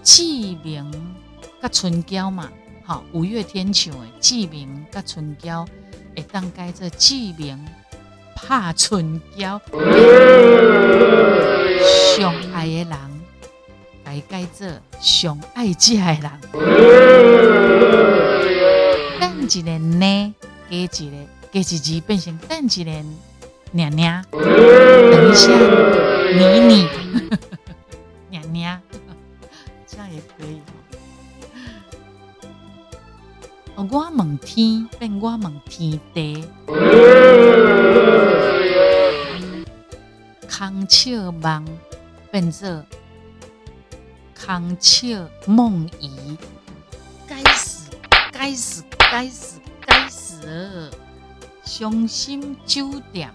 [0.05, 0.23] 志
[0.63, 0.93] 明
[1.63, 2.51] 甲春娇嘛，
[2.85, 5.65] 好，五月天唱的志明甲春娇，
[6.15, 7.59] 会当改做志明
[8.37, 9.59] 怕春娇，
[12.15, 13.15] 相爱的人。
[14.05, 14.69] 改改做
[15.01, 16.31] 上爱食的人，
[19.19, 20.35] 等一个呢，
[20.71, 21.17] 加一个
[21.51, 22.91] 加一字变成等一个
[23.73, 25.51] 娘娘，等一下
[26.37, 26.87] 妮妮，
[28.29, 28.79] 娘娘，
[29.95, 30.61] 这样也可以。
[33.77, 36.49] 我问天变我问天地，
[40.49, 41.65] 康笑梦。
[42.31, 42.85] 变作
[44.35, 46.37] 康切梦遗，
[47.29, 47.91] 该死，
[48.33, 50.91] 该死，该死，该死！
[51.65, 53.31] 伤心酒店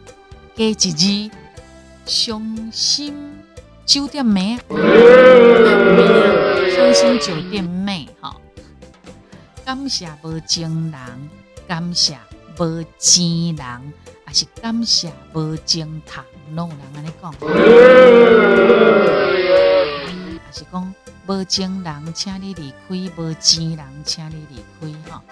[0.53, 1.31] 加一字，
[2.05, 3.15] 伤心
[3.85, 4.59] 酒店妹，
[6.67, 8.35] 伤心酒店妹，哈！
[9.65, 11.29] 感谢无情人，
[11.67, 12.19] 感谢
[12.57, 13.93] 无钱人，
[14.25, 17.31] 还是感谢无情堂，拢有人安尼讲，
[20.43, 20.95] 还是讲
[21.27, 24.63] 无情人，请你离开；无钱人，请你离
[25.05, 25.23] 开，哈。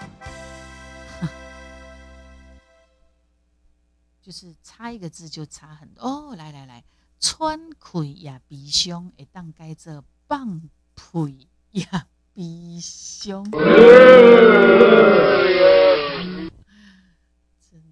[4.22, 6.34] 就是差一个字就差很多哦！
[6.36, 6.84] 来来来，
[7.18, 10.68] 川溃也悲伤，会当改做放
[10.98, 11.86] 屁也
[12.34, 13.44] 悲伤。
[13.44, 13.52] 真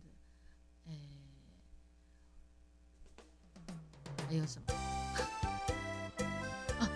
[0.00, 0.06] 的，
[0.86, 0.88] 哎，
[4.28, 4.74] 还有什么？
[6.80, 6.90] 啊，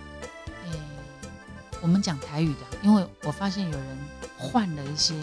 [0.64, 0.66] 哎，
[1.80, 3.98] 我们讲台语的，因为我发现有人
[4.36, 5.14] 换了一些，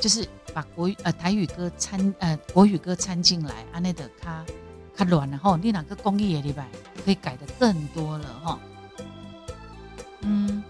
[0.00, 0.28] 就是。
[0.54, 4.42] 把国语呃台语歌掺呃国语歌掺进来，安内的卡
[4.96, 5.54] 卡乱了哈。
[5.62, 6.66] 你哪个公益也礼拜
[7.04, 8.58] 可以改的更多了哈。
[10.28, 10.62] 嗯，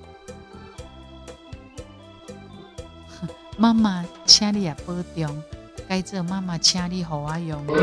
[3.56, 5.42] 妈妈请你也保重，
[5.88, 7.66] 该这妈妈请你好啊用。
[7.66, 7.74] 有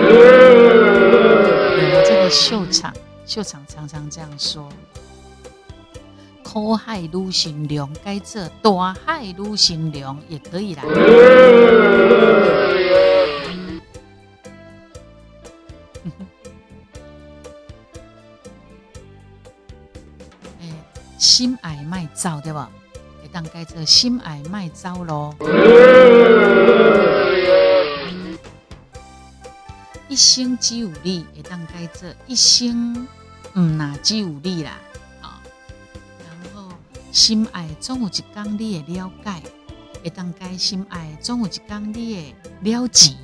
[2.05, 2.93] 这个秀场，
[3.25, 4.69] 秀场常常这样说。
[6.43, 10.83] 苦海女心凉，该做大海女心凉也可以啦。
[22.23, 22.59] 走对不？
[22.59, 25.35] 会当改做心爱卖走咯。
[30.07, 33.05] 一生只有你，会当改做一生
[33.55, 34.79] 唔那只有你啦。
[37.11, 39.43] 心爱总有一天你的了解，
[40.01, 43.15] 会当改心爱总有一天你的了解。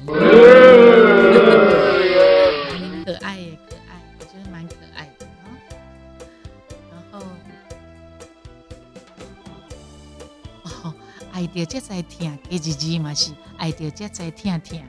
[11.60, 14.82] 着这在听，一字字嘛是爱着这在听听，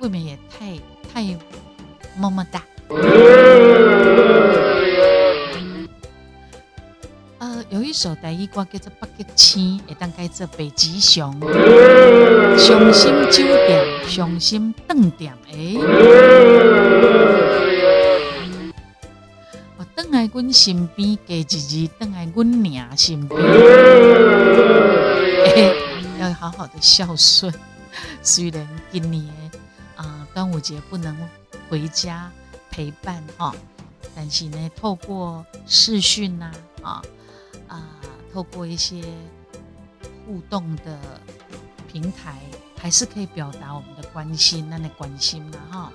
[0.00, 0.78] 未免也太
[1.12, 1.22] 太
[2.16, 2.62] 么么哒。
[7.38, 11.38] 呃有一首台语歌叫做《北极星》，会当改做北极熊。
[12.56, 15.34] 伤心酒店，伤心饭店。
[15.50, 15.76] 哎，
[19.76, 23.38] 我等来阮身边，加一字等来阮娘身边。
[26.22, 27.52] 要好好的孝顺。
[28.22, 29.24] 虽然今年
[29.96, 31.16] 啊端午节不能
[31.68, 32.30] 回家
[32.70, 33.54] 陪伴哈，
[34.14, 36.50] 但是呢，透过视讯呐
[36.82, 37.02] 啊。
[37.68, 37.82] 啊，
[38.32, 39.02] 透过一些
[40.26, 40.98] 互动的
[41.90, 42.38] 平台，
[42.78, 45.92] 还是可以表达我们的关心，那你关心嘛哈。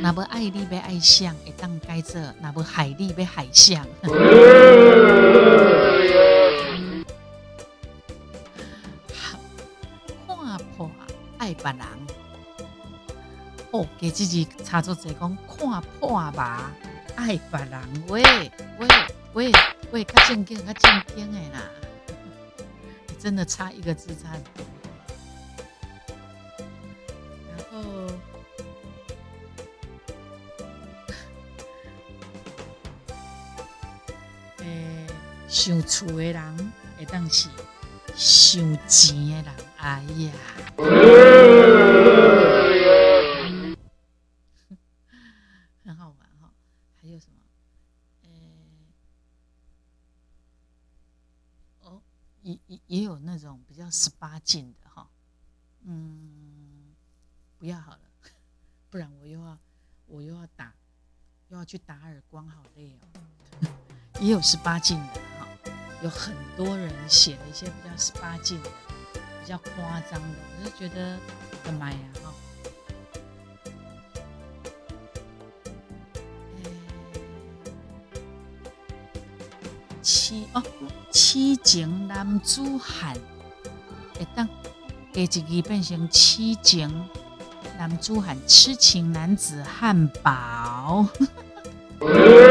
[0.00, 3.84] 那不爱你被爱相，会当该这；那不海力被海相。
[11.72, 11.88] 别人，
[13.70, 16.70] 哦，给自己插作这讲看破吧。
[17.16, 18.22] 爱别人，喂
[18.78, 18.88] 喂
[19.34, 19.52] 喂
[19.90, 21.60] 喂，较正经，较正经的啦！
[23.18, 24.30] 真的差一个字差。
[27.50, 27.78] 然后，
[34.58, 35.06] 诶，
[35.48, 37.48] 想厝的人会当是
[38.14, 40.30] 想钱的人，哎呀！
[53.90, 55.08] 十八禁的哈，
[55.84, 56.94] 嗯，
[57.58, 58.00] 不要好了，
[58.90, 59.58] 不然我又要
[60.06, 60.72] 我又要打，
[61.48, 63.68] 又要去打耳光，好累哦。
[64.20, 65.48] 也有十八禁的哈，
[66.02, 68.70] 有很多人写了一些比较十八禁的、
[69.40, 71.18] 比较夸张的，我就觉得
[71.50, 72.34] 我的妈呀哈！
[80.02, 80.62] 七哦。
[81.10, 83.16] 七情男子汉，
[84.18, 84.48] 会当
[85.12, 87.08] 第一集变成痴情
[87.78, 91.06] 男子汉，痴情男子汉堡，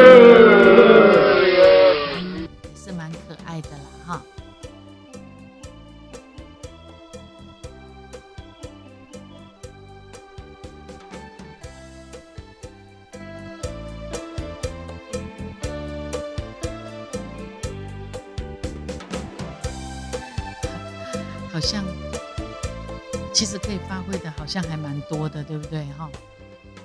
[24.60, 25.86] 像还蛮多的，对不对？
[26.00, 26.10] 哈，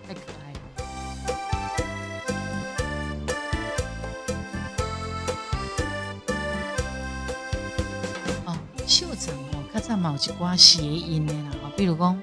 [0.07, 0.59] 太可爱了。
[8.45, 8.55] 哦，
[8.87, 12.23] 秀场哦，较早嘛有一寡谐音的啦，比如讲，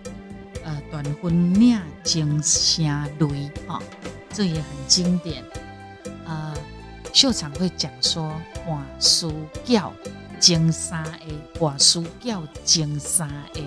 [0.64, 2.86] 呃，断魂领惊声
[3.18, 3.82] 雷，哈，
[4.32, 5.43] 这也很经典。
[6.28, 6.56] 呃，
[7.12, 8.32] 秀场会讲说，
[8.68, 9.34] 换书
[9.66, 9.91] 叫
[10.39, 13.64] 惊三 A，，换书叫惊三 A。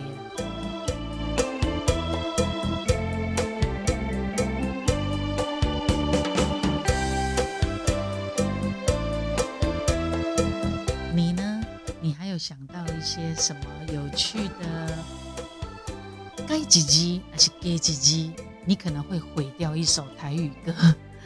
[16.73, 18.33] 几集还是给几集？
[18.65, 20.73] 你可能会毁掉一首台语歌，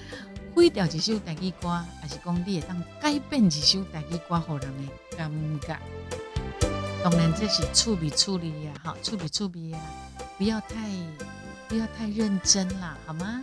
[0.53, 1.69] 毁掉一首台语歌，
[2.01, 5.31] 还是讲你会当改变一首台语歌，给人的感
[5.61, 5.79] 觉。
[7.05, 9.79] 当然这是处理处理呀，好，处理处理呀，
[10.37, 10.91] 不要太
[11.69, 13.41] 不要太认真啦，好吗？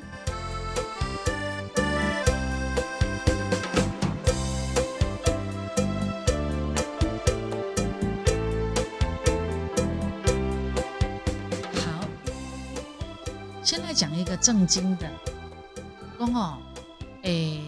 [14.43, 15.09] 正经的，
[16.17, 16.57] 公哦，
[17.21, 17.61] 诶，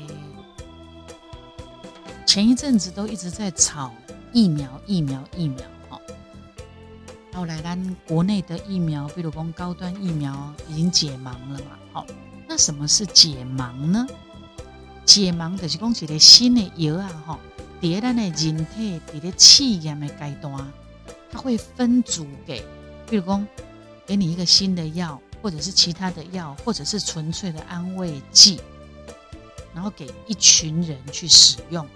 [2.26, 3.94] 前一阵子都一直在炒
[4.34, 6.02] 疫苗，疫苗，疫苗，哦。
[7.34, 12.06] 后来咱国内的疫苗，比如讲高端疫苗已经解盲了嘛，好，
[12.46, 14.06] 那什么是解盲呢？
[15.06, 17.40] 解盲就是讲一个新的药啊，吼，
[17.80, 20.74] 伫咱的人体伫咧试验的阶段，
[21.32, 22.62] 它会分组给，
[23.10, 23.48] 比如讲
[24.06, 28.60] 给你一个新的药，或者是其他的药，或者是纯粹的安慰剂，
[29.76, 31.88] 然后给一群人去使用。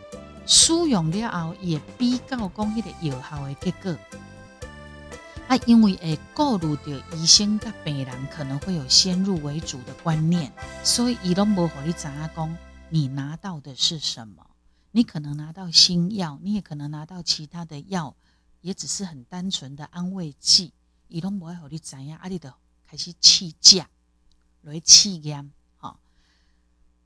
[0.46, 3.98] 使用了后，也比较讲迄个有效的结果。
[5.48, 12.58] 啊，因为会顾虑到医生甲病人可能会有先入为主的观念，所以伊拢无互你知影讲
[12.90, 14.46] 你拿到的是什么。
[14.92, 18.16] 你可能拿到新药，你也可能拿到其他的药，
[18.62, 20.72] 也只是很单纯的安慰剂。
[21.08, 22.48] 伊拢无爱互你知影，啊，你就
[22.90, 23.88] 开始试价，
[24.64, 25.98] 来试验，吼。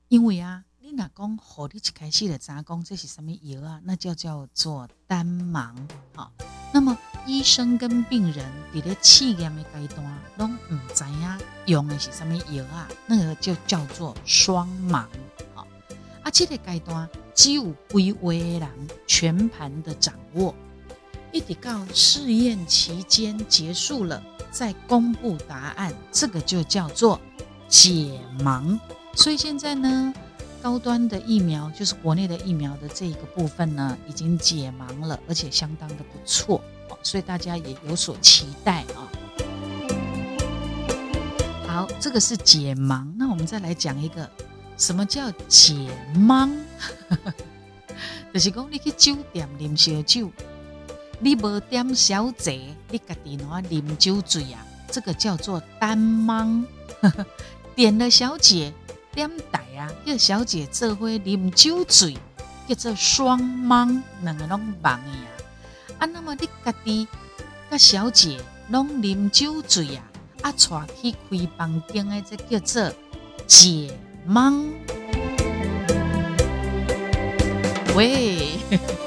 [0.08, 0.64] 因为啊。
[0.86, 3.80] 你若讲，好你一开始就知影讲这是什么药啊？
[3.84, 5.74] 那就叫做单盲。
[6.14, 6.30] 好，
[6.74, 12.86] 那么医生跟病人伫咧试验的阶段，拢唔知影用的是什么药啊？
[13.06, 15.06] 那个就叫做双盲。
[15.54, 15.66] 好，
[16.22, 18.68] 啊，这个阶段只有几位人
[19.06, 20.54] 全盘的掌握，
[21.32, 24.22] 一直到试验期间结束了，
[24.54, 27.20] 再公布答案，这个就叫做
[27.68, 28.78] 解盲。
[29.14, 30.14] 所以现在呢？
[30.62, 36.58] 高端的疫苗就是国内的疫苗的这一个部分呢，已经解盲了，而且相当的不错，
[37.02, 39.04] 所以大家也有所期待啊。
[41.66, 44.26] 好，这个是解盲，那我们再来讲一个，
[44.78, 45.74] 什么叫解
[46.14, 46.50] 盲？
[48.32, 50.30] 就是讲你去酒店啉烧酒，
[51.24, 52.60] 你无点小姐，
[52.90, 54.60] 你家己喏啉酒醉啊，
[54.90, 56.62] 这个叫做单盲。
[57.74, 58.70] 点了小姐。
[59.14, 62.14] 点台啊，叫小姐做伙啉酒醉，
[62.68, 65.28] 叫做双盲，两个拢盲的啊。
[66.00, 67.08] 啊，那么你家己
[67.70, 70.04] 甲小姐拢啉酒醉啊，
[70.42, 72.94] 啊，带去开房间的，这叫做
[73.46, 73.96] 解
[74.28, 74.68] 盲。
[77.96, 78.58] 喂。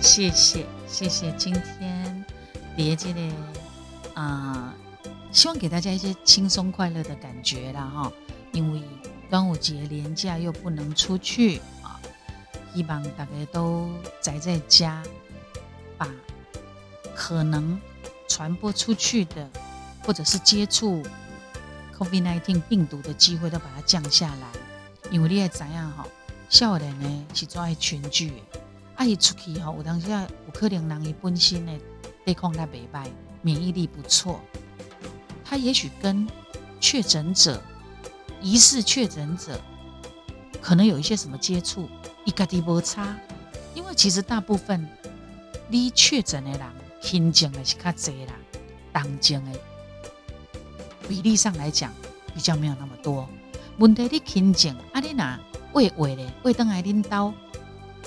[0.00, 2.24] 谢谢谢谢，今天
[2.76, 3.20] 连接的
[4.14, 4.74] 啊，
[5.30, 8.12] 希望给大家一些轻松快乐的感觉啦哈。
[8.52, 8.82] 因为
[9.28, 12.00] 端午节连假又不能出去啊，
[12.74, 13.88] 希望大家都
[14.20, 15.02] 宅在家，
[15.96, 16.08] 把
[17.14, 17.78] 可能
[18.26, 19.48] 传播出去的
[20.02, 21.02] 或者是接触
[21.98, 24.48] COVID-19 病毒的机会都把它降下来。
[25.10, 26.06] 因为你也知样哈，
[26.48, 28.42] 少年呢是最爱群聚。
[29.00, 31.72] 爱出去吼，有当时啊，有可能人伊本身的
[32.22, 33.08] 抵抗力袂歹，
[33.40, 34.38] 免疫力不错，
[35.42, 36.28] 他也许跟
[36.78, 37.62] 确诊者、
[38.42, 39.58] 疑似确诊者
[40.60, 41.88] 可能有一些什么接触，
[42.26, 43.16] 伊家己无差，
[43.74, 44.86] 因为其实大部分
[45.68, 46.60] 你确诊的人，
[47.00, 48.34] 轻症的是较侪啦，
[48.92, 49.58] 重症的
[51.08, 51.90] 比例上来讲
[52.34, 53.26] 比较没有那么多。
[53.78, 55.38] 问题你轻症，啊你若
[55.72, 57.32] 喂喂咧，喂等来恁兜。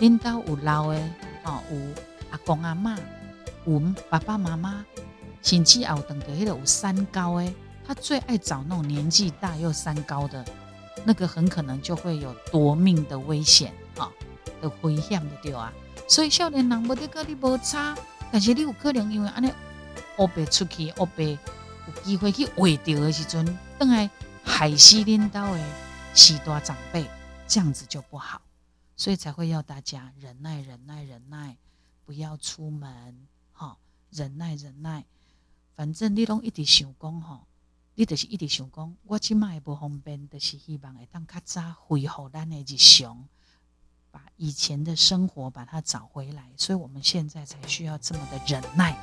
[0.03, 0.99] 恁兜有老的，
[1.45, 1.77] 哦，有
[2.29, 2.99] 阿公阿妈，
[3.65, 3.79] 有
[4.09, 4.85] 爸爸妈妈，
[5.41, 7.55] 甚至后等的迄个有三高诶，
[7.87, 10.43] 他最爱找那种年纪大又三高的，
[11.05, 14.11] 那个很可能就会有夺命的危险啊
[14.61, 15.71] 的危险的对啊。
[16.05, 17.95] 所以少年人无得跟你无差，
[18.29, 19.49] 但是你有可能因为安尼
[20.17, 24.09] 乌白出去，乌白有机会去坏掉的时阵，等来
[24.43, 25.59] 害死恁兜的
[26.13, 27.05] 许多长辈，
[27.47, 28.41] 这样子就不好。
[28.95, 31.57] 所以才会要大家忍耐、忍耐、忍耐，
[32.05, 33.77] 不要出门，哈，
[34.11, 35.03] 忍耐、忍耐。
[35.75, 37.47] 反正你拢一直想讲，吼，
[37.95, 43.27] 你就是一直想讲，我即卖不方便，就是希望会当较早恢复咱的日常，
[44.11, 46.51] 把以前的生活把它找回来。
[46.55, 48.95] 所以我们现在才需要这么的忍耐。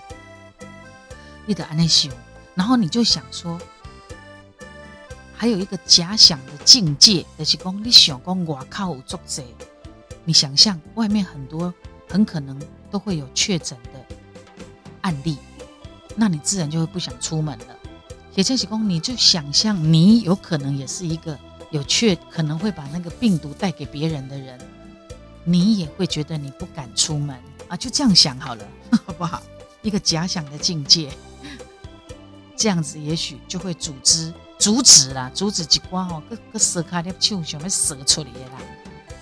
[1.47, 2.13] 你得安尼想，
[2.55, 3.61] 然后你就想说，
[5.35, 9.43] 还有一个假想的境界，就是讲你想讲外口有作者。
[10.31, 11.75] 你想象外面很多
[12.09, 12.57] 很可能
[12.89, 14.15] 都会有确诊的
[15.01, 15.37] 案例，
[16.15, 17.77] 那你自然就会不想出门了。
[18.37, 21.37] 也就是说，你就想象你有可能也是一个
[21.73, 24.57] 有确可能会把那个病毒带给别人的人，
[25.43, 27.77] 你也会觉得你不敢出门啊。
[27.77, 28.65] 就这样想好了，
[29.05, 29.43] 好不好？
[29.83, 31.11] 一个假想的境界，
[32.57, 38.63] 这样子也许就会组织阻止啦，阻止一关哦，个个蛇卡的手想要蛇出来啦。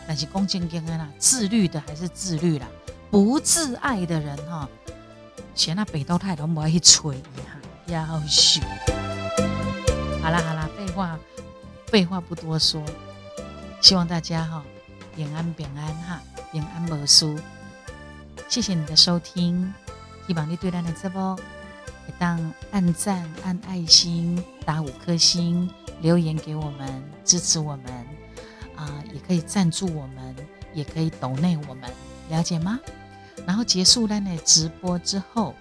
[0.08, 2.66] 但是公正经啦，自律的还是自律啦，
[3.10, 4.66] 不自爱的人哈，
[5.54, 8.62] 嫌那北斗太都不爱去吹哈，要许。
[10.22, 11.18] 好啦好啦，废话
[11.88, 12.82] 废话不多说，
[13.82, 14.64] 希望大家哈
[15.14, 17.36] 平安平安哈，平安无事。
[18.48, 19.74] 谢谢你的收听，
[20.26, 21.38] 希望你对咱的直播
[22.18, 25.68] 当按赞、按爱心、打五颗星、
[26.00, 28.17] 留言给我们，支持我们。
[29.12, 30.36] 也可以赞助我们，
[30.74, 31.90] 也可以抖内我们，
[32.28, 32.78] 了解吗？
[33.46, 35.54] 然后结束了呢直播之后，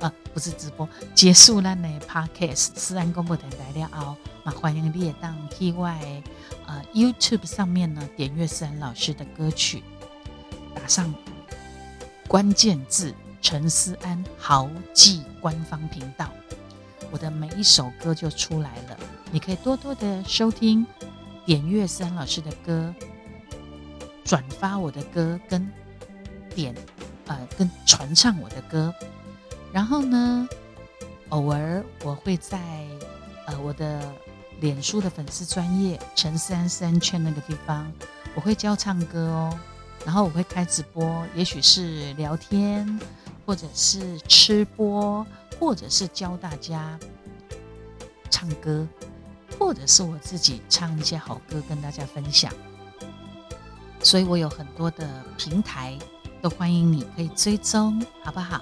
[0.00, 6.22] 啊，不是直播，结束了呢 podcast 自然公布的来了哦，那欢迎你也当 T Y
[6.66, 9.82] 呃 YouTube 上面呢点阅思然老师的歌曲，
[10.74, 11.12] 打上
[12.26, 16.30] 关键字陈思安豪记官方频道，
[17.10, 18.98] 我的每一首歌就出来了，
[19.30, 20.86] 你可以多多的收听。
[21.44, 22.94] 点岳森老师的歌，
[24.24, 25.68] 转发我的歌，跟
[26.54, 26.74] 点
[27.26, 28.94] 呃跟传唱我的歌，
[29.72, 30.48] 然后呢，
[31.30, 32.58] 偶尔我会在
[33.46, 34.00] 呃我的
[34.60, 37.90] 脸书的粉丝专业陈三三圈那个地方，
[38.34, 39.58] 我会教唱歌哦，
[40.06, 43.00] 然后我会开直播，也许是聊天，
[43.44, 45.26] 或者是吃播，
[45.58, 46.96] 或者是教大家
[48.30, 48.86] 唱歌。
[49.64, 52.52] 或者是我自己唱一些好歌跟大家分享，
[54.02, 55.96] 所以我有很多的平台
[56.42, 58.60] 都欢迎你可以追踪，好不好？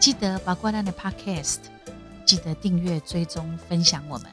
[0.00, 1.58] 记得把过来的 Podcast，
[2.24, 4.26] 记得订阅、追踪、分享我们，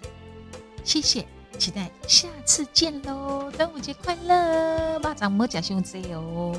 [0.85, 1.27] 谢谢，
[1.59, 3.51] 期待下次见喽！
[3.51, 6.55] 端午节快乐，巴掌莫假胸子哦。